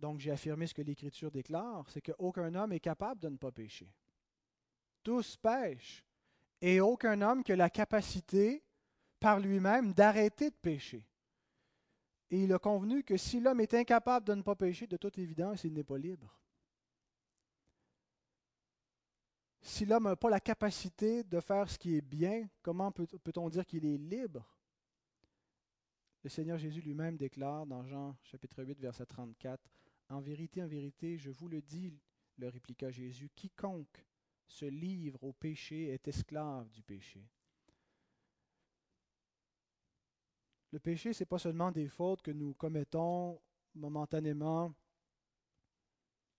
[0.03, 3.53] donc, j'ai affirmé ce que l'Écriture déclare, c'est qu'aucun homme est capable de ne pas
[3.53, 3.89] pécher.
[5.01, 6.05] Tous pêchent.
[6.61, 8.65] Et aucun homme qui a la capacité
[9.21, 11.07] par lui-même d'arrêter de pécher.
[12.33, 15.19] Et il a convenu que si l'homme est incapable de ne pas pécher, de toute
[15.19, 16.37] évidence, il n'est pas libre.
[19.61, 23.65] Si l'homme n'a pas la capacité de faire ce qui est bien, comment peut-on dire
[23.65, 24.45] qu'il est libre?
[26.25, 29.63] Le Seigneur Jésus lui-même déclare dans Jean chapitre 8, verset 34,
[30.13, 31.99] En vérité, en vérité, je vous le dis,
[32.37, 34.07] le répliqua Jésus, quiconque
[34.47, 37.27] se livre au péché est esclave du péché.
[40.71, 43.41] Le péché, ce n'est pas seulement des fautes que nous commettons
[43.75, 44.75] momentanément.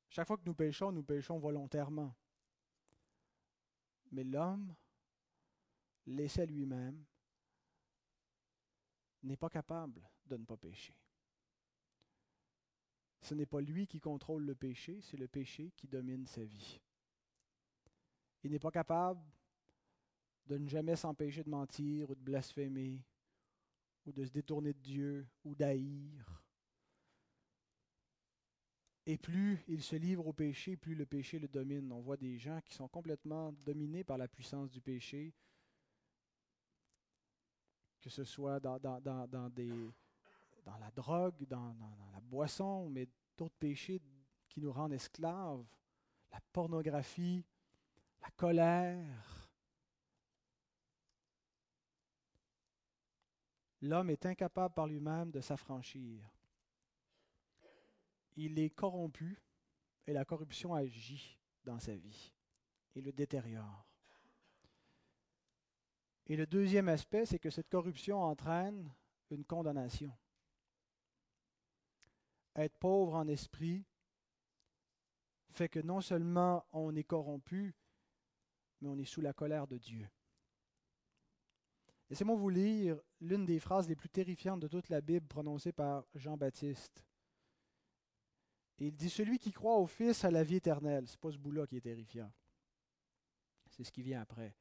[0.07, 2.15] Chaque fois que nous péchons, nous péchons volontairement.
[4.11, 4.75] Mais l'homme,
[6.05, 7.03] laissé à lui-même,
[9.23, 10.93] n'est pas capable de ne pas pécher.
[13.23, 16.79] Ce n'est pas lui qui contrôle le péché, c'est le péché qui domine sa vie.
[18.43, 19.21] Il n'est pas capable
[20.45, 23.01] de ne jamais s'empêcher de mentir ou de blasphémer
[24.05, 26.43] ou de se détourner de Dieu ou d'haïr
[29.05, 31.91] et plus il se livre au péché, plus le péché le domine.
[31.91, 35.33] On voit des gens qui sont complètement dominés par la puissance du péché,
[38.01, 39.71] que ce soit dans, des,
[40.63, 41.75] dans la drogue, dans,
[42.11, 44.01] la boisson, mais d'autres péchés
[44.49, 45.65] qui nous rendent esclaves,
[46.31, 47.45] la pornographie,
[48.21, 49.49] la colère.
[53.81, 56.33] L'homme est incapable par lui-même de s'affranchir
[58.35, 59.41] il est corrompu
[60.07, 62.31] et la corruption agit dans sa vie
[62.95, 63.87] et le détériore.
[66.27, 68.91] Et le deuxième aspect, c'est que cette corruption entraîne
[69.29, 70.11] une condamnation.
[72.55, 73.85] Être pauvre en esprit
[75.51, 77.75] fait que non seulement on est corrompu,
[78.81, 80.09] mais on est sous la colère de Dieu.
[82.09, 86.05] Laissez-moi vous lire l'une des phrases les plus terrifiantes de toute la Bible prononcée par
[86.15, 87.03] Jean-Baptiste
[88.79, 91.07] il dit Celui qui croit au Fils a la vie éternelle.
[91.07, 92.31] Ce n'est pas ce bout-là qui est terrifiant.
[93.69, 94.55] C'est ce qui vient après.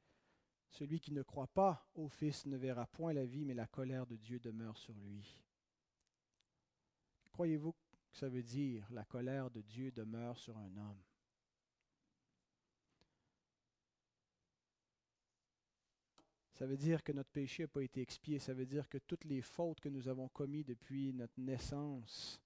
[0.70, 4.07] Celui qui ne croit pas au Fils ne verra point la vie, mais la colère
[4.07, 5.42] de Dieu demeure sur lui.
[7.33, 7.79] Croyez-vous que
[8.12, 11.03] ça veut dire la colère de Dieu demeure sur un homme?
[16.53, 18.38] Ça veut dire que notre péché n'a pas été expié.
[18.38, 22.40] Ça veut dire que toutes les fautes que nous avons commises depuis notre naissance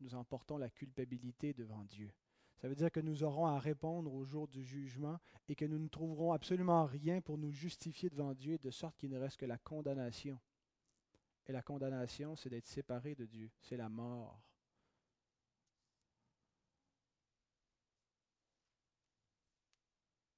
[0.00, 2.10] nous emportons la culpabilité devant Dieu.
[2.56, 5.78] Ça veut dire que nous aurons à répondre au jour du jugement et que nous
[5.78, 9.46] ne trouverons absolument rien pour nous justifier devant Dieu, de sorte qu'il ne reste que
[9.46, 10.38] la condamnation.
[11.46, 14.40] Et la condamnation, c'est d'être séparé de Dieu, c'est la mort.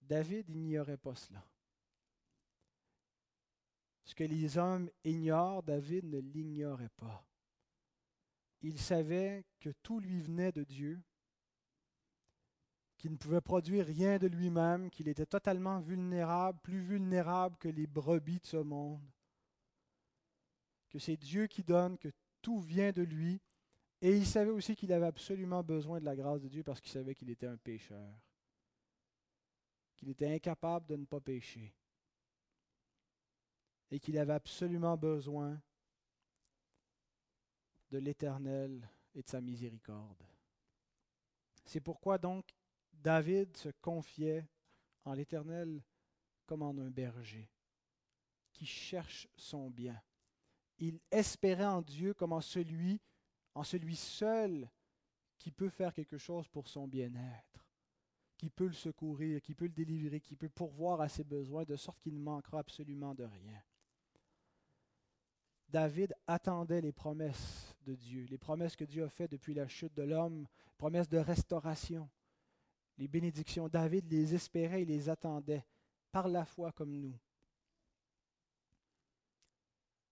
[0.01, 1.43] David n'ignorait pas cela.
[4.05, 7.27] Ce que les hommes ignorent, David ne l'ignorait pas
[8.63, 11.03] il savait que tout lui venait de Dieu,
[12.97, 17.89] qu'il ne pouvait produire rien de lui-même, qu'il était totalement vulnérable, plus vulnérable que les
[17.89, 19.03] brebis de ce monde,
[20.93, 23.41] que c'est Dieu qui donne, que tout vient de lui,
[24.03, 26.91] et il savait aussi qu'il avait absolument besoin de la grâce de Dieu parce qu'il
[26.91, 28.13] savait qu'il était un pécheur,
[29.97, 31.75] qu'il était incapable de ne pas pécher,
[33.91, 35.61] et qu'il avait absolument besoin
[37.91, 40.23] de l'Éternel et de sa miséricorde.
[41.65, 42.55] C'est pourquoi donc
[42.93, 44.47] David se confiait
[45.05, 45.83] en l'Éternel
[46.47, 47.49] comme en un berger
[48.53, 50.01] qui cherche son bien.
[50.85, 53.01] Il espérait en Dieu comme en celui,
[53.55, 54.69] en celui seul
[55.39, 57.65] qui peut faire quelque chose pour son bien-être,
[58.37, 61.77] qui peut le secourir, qui peut le délivrer, qui peut pourvoir à ses besoins, de
[61.77, 63.63] sorte qu'il ne manquera absolument de rien.
[65.69, 69.95] David attendait les promesses de Dieu, les promesses que Dieu a faites depuis la chute
[69.95, 72.11] de l'homme, promesses de restauration,
[72.99, 73.69] les bénédictions.
[73.69, 75.65] David les espérait et les attendait
[76.11, 77.17] par la foi comme nous.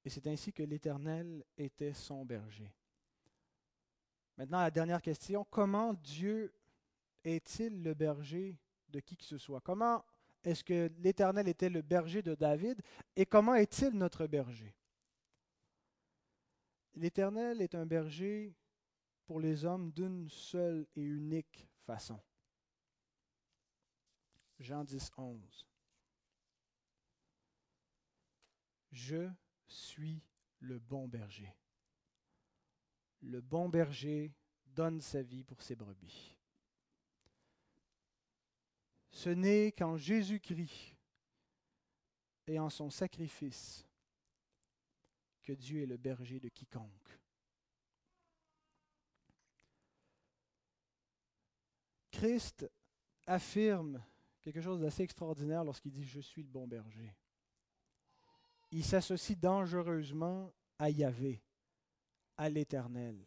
[0.05, 2.73] Et c'est ainsi que l'Éternel était son berger.
[4.37, 6.55] Maintenant, la dernière question, comment Dieu
[7.25, 8.57] est-il le berger
[8.89, 9.61] de qui que ce soit?
[9.61, 10.05] Comment
[10.43, 12.81] est-ce que l'Éternel était le berger de David
[13.15, 14.75] et comment est-il notre berger?
[16.95, 18.55] L'Éternel est un berger
[19.27, 22.19] pour les hommes d'une seule et unique façon.
[24.59, 25.67] Jean 10, 11.
[28.93, 29.29] Je
[29.71, 30.23] suis
[30.59, 31.55] le bon berger.
[33.23, 34.33] Le bon berger
[34.67, 36.37] donne sa vie pour ses brebis.
[39.11, 40.97] Ce n'est qu'en Jésus-Christ
[42.47, 43.87] et en son sacrifice
[45.43, 47.19] que Dieu est le berger de quiconque.
[52.11, 52.71] Christ
[53.27, 54.05] affirme
[54.41, 57.07] quelque chose d'assez extraordinaire lorsqu'il dit⁇ Je suis le bon berger⁇
[58.73, 61.43] Il s'associe dangereusement à Yahvé,
[62.37, 63.27] à l'Éternel.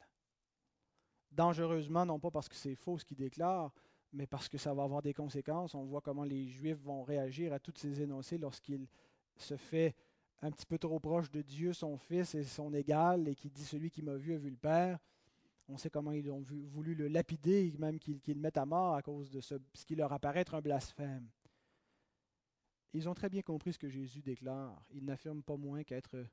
[1.31, 3.73] Dangereusement, non pas parce que c'est faux ce qu'il déclare,
[4.13, 5.75] mais parce que ça va avoir des conséquences.
[5.75, 8.87] On voit comment les Juifs vont réagir à tous ces énoncés lorsqu'il
[9.35, 9.95] se fait
[10.41, 13.65] un petit peu trop proche de Dieu, son Fils et son égal, et qui dit
[13.65, 14.99] Celui qui m'a vu a vu le Père.
[15.67, 19.01] On sait comment ils ont voulu le lapider, même qu'ils le mettent à mort à
[19.01, 21.27] cause de ce, ce qui leur apparaît être un blasphème.
[22.93, 24.83] Ils ont très bien compris ce que Jésus déclare.
[24.91, 26.25] Il n'affirme pas moins qu'être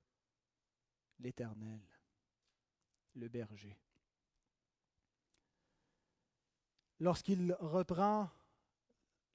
[1.19, 1.81] l'Éternel,
[3.15, 3.77] le berger.
[7.01, 8.29] lorsqu'il reprend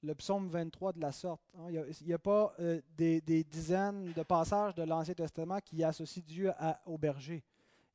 [0.02, 1.42] le psaume 23 de la sorte.
[1.58, 6.22] Hein, il n'y a, pas euh, des, dizaines de passages de l'Ancien Testament qui associent
[6.24, 6.52] Dieu
[6.86, 7.42] au berger.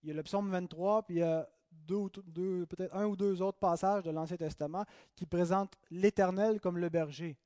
[0.03, 1.47] Il y a le psaume 23, puis il y a
[1.87, 4.83] peut-être un ou deux autres passages de l'Ancien Testament
[5.15, 7.37] qui présentent l'Éternel comme le berger.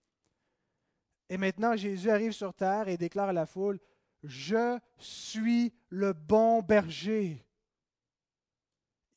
[1.30, 3.80] Et maintenant, Jésus arrive sur terre et déclare à la foule,
[4.24, 7.46] Je suis le bon berger.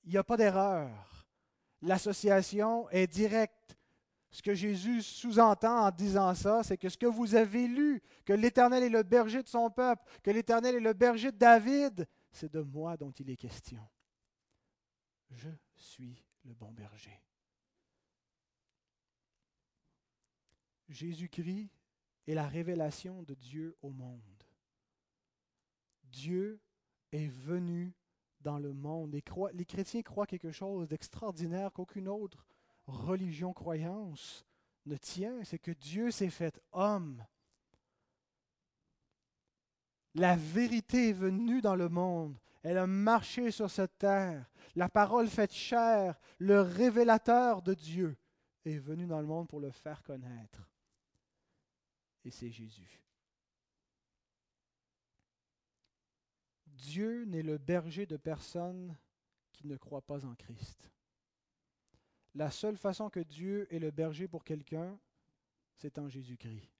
[0.04, 1.08] Il n'y a pas d'erreur
[1.82, 3.76] l'association est directe.
[4.30, 8.34] Ce que Jésus sous-entend en disant ça, c'est que ce que vous avez lu, que
[8.34, 12.52] l'Éternel est le berger de son peuple, que l'Éternel est le berger de David, c'est
[12.52, 13.82] de moi dont il est question.
[15.30, 17.22] Je suis le bon berger.
[20.90, 21.70] Jésus-Christ
[22.28, 24.20] est la révélation de Dieu au monde.
[26.04, 26.60] Dieu
[27.10, 27.94] est venu
[28.40, 29.12] dans le monde.
[29.12, 32.46] Les, les chrétiens croient quelque chose d'extraordinaire qu'aucune autre
[32.86, 34.46] religion, croyance
[34.86, 37.24] ne tient, c'est que Dieu s'est fait homme.
[40.14, 42.38] La vérité est venue dans le monde.
[42.62, 44.50] Elle a marché sur cette terre.
[44.74, 48.16] La parole faite chair, le révélateur de Dieu,
[48.64, 50.68] est venu dans le monde pour le faire connaître.
[52.24, 53.00] Et c'est Jésus.
[56.66, 58.96] Dieu n'est le berger de personne
[59.52, 60.90] qui ne croit pas en Christ.
[62.34, 64.98] La seule façon que Dieu est le berger pour quelqu'un,
[65.74, 66.70] c'est en Jésus-Christ.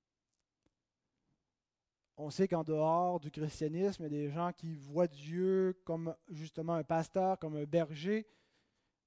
[2.17, 6.15] On sait qu'en dehors du christianisme, il y a des gens qui voient Dieu comme
[6.29, 8.27] justement un pasteur, comme un berger,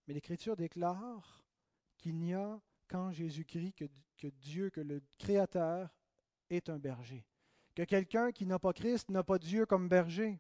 [0.08, 1.46] mais l'Écriture déclare
[1.98, 3.86] qu'il n'y a qu'en Jésus-Christ que,
[4.18, 5.90] que Dieu, que le Créateur
[6.52, 7.26] est un berger.
[7.76, 10.40] Que quelqu'un qui n'a pas Christ n'a pas Dieu comme berger.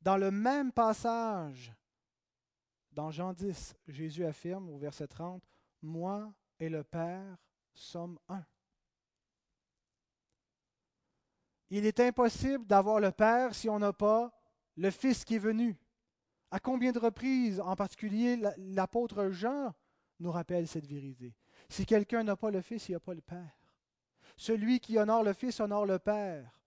[0.00, 1.72] Dans le même passage,
[2.92, 5.42] dans Jean 10, Jésus affirme au verset 30,
[5.82, 7.36] Moi et le Père
[7.74, 8.44] sommes un.
[11.70, 14.32] Il est impossible d'avoir le Père si on n'a pas
[14.76, 15.76] le Fils qui est venu.
[16.50, 19.74] À combien de reprises, en particulier l'apôtre Jean,
[20.18, 21.34] nous rappelle cette vérité?
[21.68, 23.56] Si quelqu'un n'a pas le Fils, il n'y a pas le Père.
[24.36, 26.60] Celui qui honore le Fils honore le Père.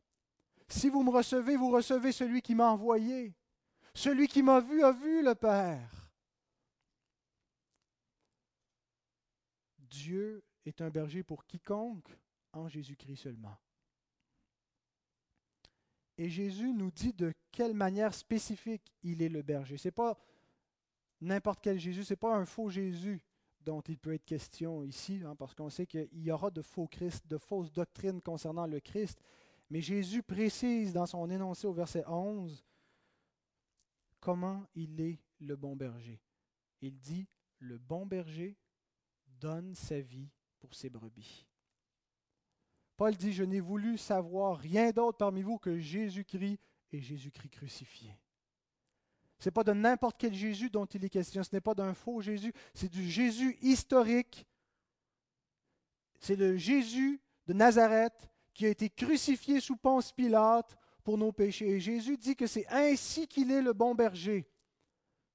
[0.68, 3.34] Si vous me recevez, vous recevez celui qui m'a envoyé.
[3.94, 6.10] Celui qui m'a vu a vu le Père.
[9.80, 12.18] Dieu est un berger pour quiconque
[12.54, 13.58] en Jésus-Christ seulement.
[16.18, 19.78] Et Jésus nous dit de quelle manière spécifique il est le berger.
[19.78, 20.18] Ce n'est pas
[21.20, 23.22] n'importe quel Jésus, ce n'est pas un faux Jésus
[23.64, 26.88] dont il peut être question ici, hein, parce qu'on sait qu'il y aura de faux
[26.88, 29.20] Christ, de fausses doctrines concernant le Christ.
[29.70, 32.64] Mais Jésus précise dans son énoncé au verset 11
[34.20, 36.22] comment il est le bon berger.
[36.82, 37.28] Il dit,
[37.60, 38.58] le bon berger
[39.26, 41.48] donne sa vie pour ses brebis.
[42.98, 46.60] Paul dit, je n'ai voulu savoir rien d'autre parmi vous que Jésus-Christ
[46.92, 48.21] et Jésus-Christ crucifié.
[49.42, 51.96] Ce n'est pas de n'importe quel Jésus dont il est question, ce n'est pas d'un
[51.96, 54.46] faux Jésus, c'est du Jésus historique.
[56.20, 61.70] C'est le Jésus de Nazareth qui a été crucifié sous Ponce Pilate pour nos péchés.
[61.70, 64.48] Et Jésus dit que c'est ainsi qu'il est le bon berger,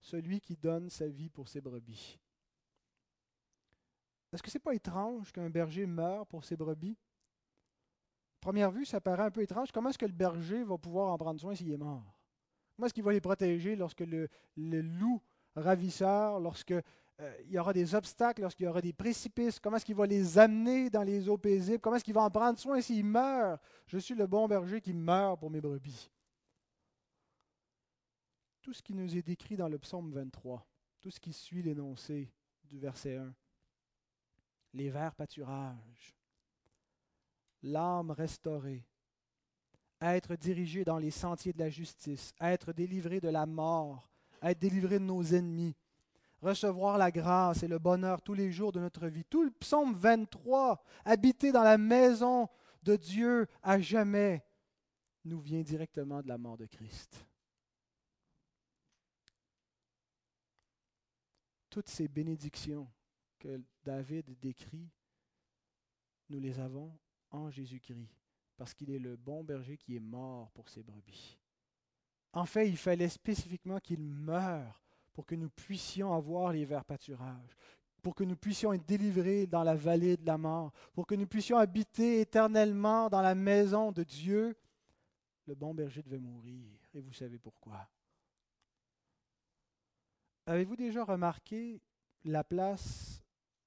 [0.00, 2.20] celui qui donne sa vie pour ses brebis.
[4.32, 6.96] Est-ce que ce n'est pas étrange qu'un berger meure pour ses brebis?
[8.40, 9.72] Première vue, ça paraît un peu étrange.
[9.72, 12.15] Comment est-ce que le berger va pouvoir en prendre soin s'il est mort?
[12.76, 15.22] Comment est-ce qu'il va les protéger lorsque le, loup
[15.54, 19.86] ravisseur, lorsque euh, il y aura des obstacles, lorsqu'il y aura des précipices, comment est-ce
[19.86, 22.78] qu'il va les amener dans les eaux paisibles, comment est-ce qu'il va en prendre soin
[22.82, 23.62] s'il meurt?
[23.86, 26.10] Je suis le bon berger qui meurt pour mes brebis.
[28.60, 30.66] Tout ce qui nous est décrit dans le psaume 23,
[31.00, 32.30] tout ce qui suit l'énoncé
[32.64, 33.34] du verset 1,
[34.74, 36.14] les verts pâturages,
[37.62, 38.84] l'âme restaurée,
[40.00, 44.08] être dirigé dans les sentiers de la justice, être délivré de la mort,
[44.42, 45.74] être délivré de nos ennemis,
[46.40, 49.24] recevoir la grâce et le bonheur tous les jours de notre vie.
[49.24, 52.48] Tout le psaume 23, habiter dans la maison
[52.82, 54.44] de Dieu à jamais,
[55.24, 57.26] nous vient directement de la mort de Christ.
[61.68, 62.88] Toutes ces bénédictions
[63.38, 64.88] que David décrit,
[66.28, 66.96] nous les avons
[67.30, 68.25] en Jésus-Christ,
[68.56, 71.38] parce qu'il est le bon berger qui est mort pour ses brebis.
[72.32, 74.82] En fait, il fallait spécifiquement qu'il meure
[75.12, 77.56] pour que nous puissions avoir les verts pâturages,
[78.02, 81.26] pour que nous puissions être délivrés dans la vallée de la mort, pour que nous
[81.26, 84.56] puissions habiter éternellement dans la maison de Dieu.
[85.46, 87.88] Le bon berger devait mourir, et vous savez pourquoi.
[90.44, 91.80] Avez-vous déjà remarqué
[92.24, 93.22] la place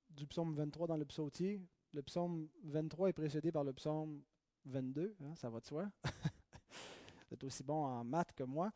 [0.09, 1.67] du psaume 23 dans le psautier?
[1.91, 4.21] Le psaume 23 est précédé par le psaume
[4.66, 5.89] 22, hein, ça va de soi.
[6.03, 8.72] Vous êtes aussi bon en maths que moi.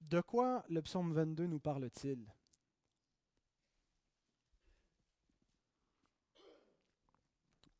[0.00, 2.26] De quoi le psaume 22 nous parle-t-il?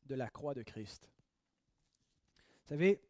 [0.05, 1.09] De la croix de Christ.
[2.63, 3.01] Vous savez,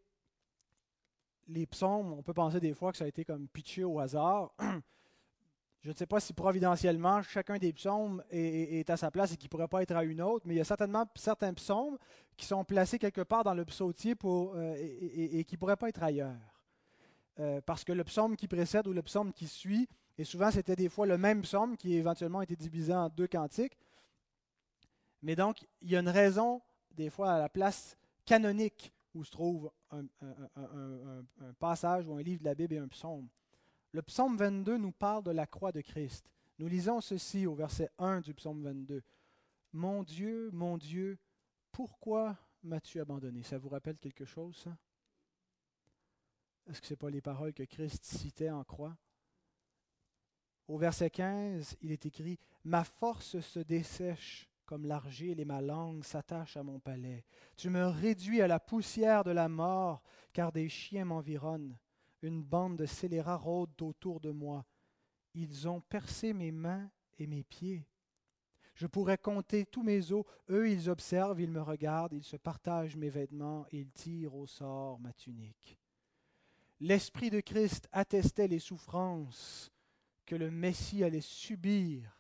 [1.48, 4.54] les psaumes, on peut penser des fois que ça a été comme pitché au hasard.
[5.82, 9.48] Je ne sais pas si providentiellement chacun des psaumes est, à sa place et qui
[9.48, 11.98] ne pourrait pas être à une autre, mais il y a certainement certains psaumes
[12.38, 16.04] qui sont placés quelque part dans le psautier euh, et, qui ne pourraient pas être
[16.04, 16.38] ailleurs.
[17.40, 20.76] Euh, parce que le psaume qui précède ou le psaume qui suit, et souvent c'était
[20.76, 23.76] des fois le même psaume qui éventuellement été divisé en deux cantiques.
[25.24, 26.62] Mais donc, il y a une raison,
[26.92, 30.04] des fois, à la place canonique où se trouve un
[31.60, 33.28] passage ou un livre de la Bible et un psaume.
[33.94, 36.30] Le psaume 22 nous parle de la croix de Christ.
[36.60, 39.04] Nous lisons ceci au verset 1 du psaume 22.
[39.74, 41.18] Mon Dieu, mon Dieu,
[41.72, 43.44] pourquoi m'as-tu abandonné?
[43.44, 44.78] Ça vous rappelle quelque chose, ça?
[46.70, 48.96] Est-ce que ce n'est pas les paroles que Christ citait en croix?
[50.68, 56.06] Au verset 15, il est écrit Ma force se dessèche comme l'argile et ma langue
[56.06, 57.26] s'attache à mon palais.
[57.58, 61.78] Tu me réduis à la poussière de la mort, car des chiens m'environnent.
[62.22, 64.66] Une bande de scélérats rôde autour de moi.
[65.34, 67.86] Ils ont percé mes mains et mes pieds.
[68.76, 70.26] Je pourrais compter tous mes os.
[70.50, 75.00] Eux, ils observent, ils me regardent, ils se partagent mes vêtements, ils tirent au sort
[75.00, 75.78] ma tunique.
[76.80, 79.72] L'Esprit de Christ attestait les souffrances
[80.26, 82.18] que le Messie allait subir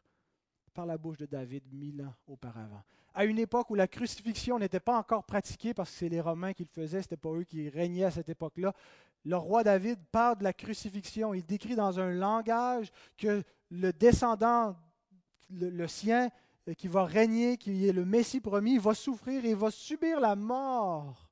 [0.73, 2.83] par la bouche de David mille ans auparavant.
[3.13, 6.53] À une époque où la crucifixion n'était pas encore pratiquée parce que c'est les Romains
[6.53, 8.73] qui le faisaient, ce n'était pas eux qui régnaient à cette époque-là,
[9.23, 11.33] le roi David parle de la crucifixion.
[11.33, 14.75] Il décrit dans un langage que le descendant,
[15.49, 16.29] le, sien,
[16.67, 20.35] euh, qui va régner, qui est le Messie promis, va souffrir et va subir la
[20.35, 21.29] mort.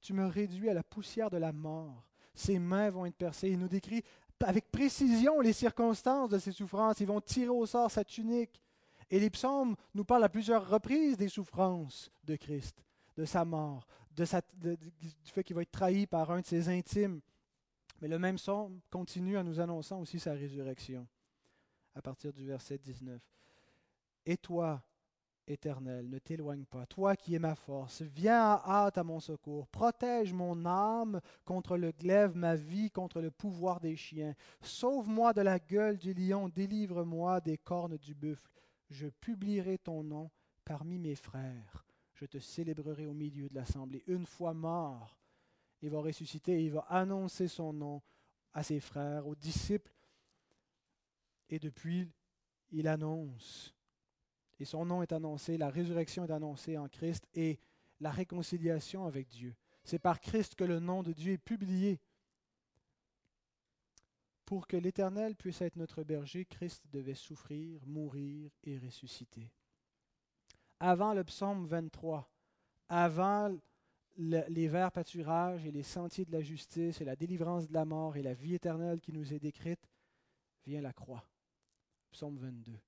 [0.00, 2.06] Tu me réduis à la poussière de la mort.
[2.34, 3.48] Ses mains vont être percées.
[3.48, 4.02] Il nous décrit
[4.40, 7.00] avec précision les circonstances de ses souffrances.
[7.00, 8.60] Ils vont tirer au sort sa tunique.
[9.10, 12.84] Et les psaumes nous parlent à plusieurs reprises des souffrances de Christ,
[13.16, 17.20] de sa mort, de du fait qu'il va être trahi par un de ses intimes.
[18.00, 21.06] Mais le même son continue en nous annonçant aussi sa résurrection,
[21.94, 23.20] à partir du verset 19.
[24.26, 24.82] Et toi,
[25.46, 29.68] Éternel, ne t'éloigne pas, toi qui es ma force, viens à hâte à mon secours,
[29.68, 34.34] protège mon âme contre le glaive, ma vie contre le pouvoir des chiens.
[34.62, 38.50] Sauve-moi de la gueule du lion, délivre-moi des cornes du buffle.
[38.88, 40.30] Je publierai ton nom
[40.64, 41.84] parmi mes frères
[42.14, 44.02] je te célébrerai au milieu de l'assemblée.
[44.06, 45.18] Une fois mort,
[45.82, 48.02] il va ressusciter et il va annoncer son nom
[48.52, 49.92] à ses frères, aux disciples.
[51.48, 52.10] Et depuis,
[52.70, 53.74] il annonce.
[54.60, 57.58] Et son nom est annoncé, la résurrection est annoncée en Christ et
[58.00, 59.54] la réconciliation avec Dieu.
[59.82, 62.00] C'est par Christ que le nom de Dieu est publié.
[64.44, 69.50] Pour que l'Éternel puisse être notre berger, Christ devait souffrir, mourir et ressusciter.
[70.86, 72.30] Avant le psaume 23,
[72.90, 73.58] avant
[74.18, 78.18] les verts pâturages et les sentiers de la justice et la délivrance de la mort
[78.18, 79.88] et la vie éternelle qui nous est décrite,
[80.66, 81.24] vient la croix.
[82.10, 82.78] Psaume 22.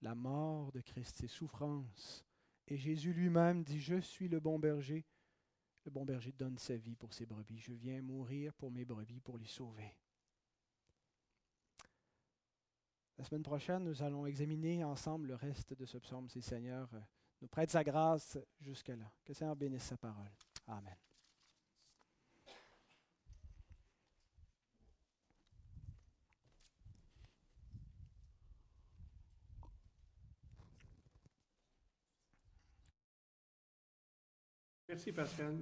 [0.00, 2.26] La mort de Christ, ses souffrances.
[2.66, 5.06] Et Jésus lui-même dit, je suis le bon berger.
[5.84, 7.60] Le bon berger donne sa vie pour ses brebis.
[7.60, 9.94] Je viens mourir pour mes brebis, pour les sauver.
[13.18, 16.28] La semaine prochaine, nous allons examiner ensemble le reste de ce psaume.
[16.28, 17.00] Si Seigneur euh,
[17.40, 19.10] nous prête sa grâce jusque-là.
[19.24, 20.30] Que le Seigneur bénisse sa parole.
[20.66, 20.96] Amen.
[34.88, 35.56] Merci Pascal.